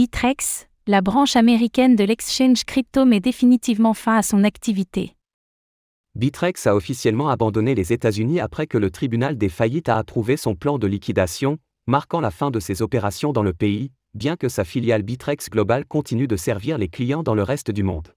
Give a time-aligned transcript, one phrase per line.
[0.00, 5.14] Bitrex, la branche américaine de l'exchange crypto met définitivement fin à son activité.
[6.14, 10.54] Bitrex a officiellement abandonné les États-Unis après que le tribunal des faillites a approuvé son
[10.54, 14.64] plan de liquidation, marquant la fin de ses opérations dans le pays, bien que sa
[14.64, 18.14] filiale Bitrex Global continue de servir les clients dans le reste du monde.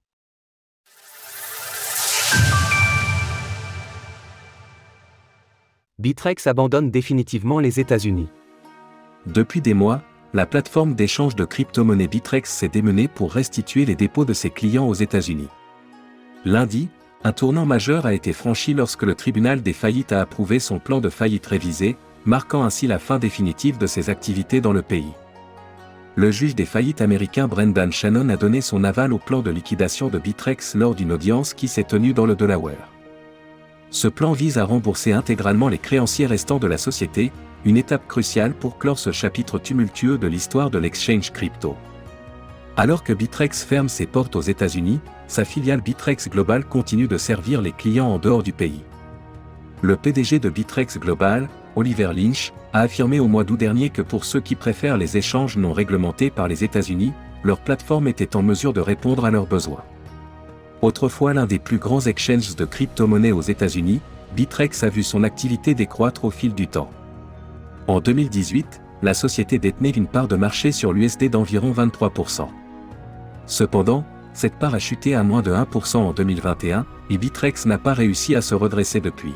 [5.99, 8.29] Bitrex abandonne définitivement les États-Unis.
[9.25, 10.01] Depuis des mois,
[10.33, 14.87] la plateforme d'échange de crypto-monnaies Bitrex s'est démenée pour restituer les dépôts de ses clients
[14.87, 15.49] aux États-Unis.
[16.43, 16.89] Lundi,
[17.23, 21.01] un tournant majeur a été franchi lorsque le tribunal des faillites a approuvé son plan
[21.01, 25.13] de faillite révisé, marquant ainsi la fin définitive de ses activités dans le pays.
[26.15, 30.09] Le juge des faillites américain Brendan Shannon a donné son aval au plan de liquidation
[30.09, 32.89] de Bitrex lors d'une audience qui s'est tenue dans le Delaware.
[33.91, 37.31] Ce plan vise à rembourser intégralement les créanciers restants de la société,
[37.65, 41.75] une étape cruciale pour clore ce chapitre tumultueux de l'histoire de l'exchange crypto.
[42.75, 47.61] Alors que Bitrex ferme ses portes aux États-Unis, sa filiale Bitrex Global continue de servir
[47.61, 48.83] les clients en dehors du pays.
[49.81, 54.25] Le PDG de Bitrex Global, Oliver Lynch, a affirmé au mois d'août dernier que pour
[54.25, 58.73] ceux qui préfèrent les échanges non réglementés par les États-Unis, leur plateforme était en mesure
[58.73, 59.83] de répondre à leurs besoins.
[60.81, 64.01] Autrefois l'un des plus grands exchanges de crypto-monnaies aux États-Unis,
[64.35, 66.89] Bitrex a vu son activité décroître au fil du temps.
[67.87, 72.47] En 2018, la société détenait une part de marché sur l'USD d'environ 23%.
[73.45, 77.93] Cependant, cette part a chuté à moins de 1% en 2021, et Bitrex n'a pas
[77.93, 79.33] réussi à se redresser depuis.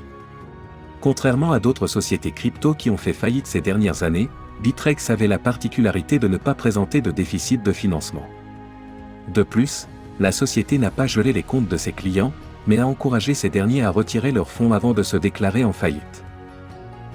[1.02, 4.30] Contrairement à d'autres sociétés crypto qui ont fait faillite ces dernières années,
[4.64, 8.26] Bitrex avait la particularité de ne pas présenter de déficit de financement.
[9.34, 9.88] De plus,
[10.22, 12.32] la société n'a pas gelé les comptes de ses clients,
[12.66, 16.24] mais a encouragé ces derniers à retirer leurs fonds avant de se déclarer en faillite.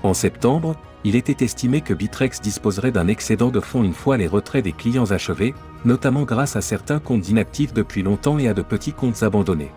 [0.03, 4.29] En septembre, il était estimé que Bitrex disposerait d'un excédent de fonds une fois les
[4.29, 8.63] retraits des clients achevés, notamment grâce à certains comptes inactifs depuis longtemps et à de
[8.63, 9.73] petits comptes abandonnés.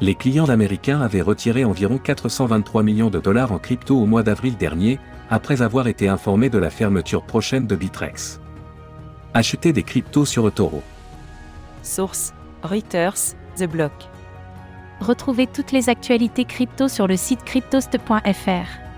[0.00, 4.56] Les clients américains avaient retiré environ 423 millions de dollars en crypto au mois d'avril
[4.56, 4.98] dernier,
[5.30, 8.40] après avoir été informés de la fermeture prochaine de Bitrex.
[9.34, 10.82] Acheter des cryptos sur eToro.
[11.82, 12.32] Source
[12.62, 13.92] Reuters, The Block.
[15.00, 18.91] Retrouvez toutes les actualités crypto sur le site cryptost.fr.